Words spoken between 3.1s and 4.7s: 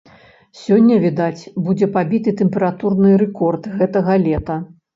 рэкорд гэтага лета.